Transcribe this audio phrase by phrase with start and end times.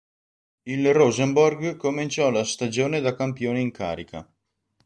[0.63, 4.27] Il Rosenborg cominciò la stagione da campione in carica.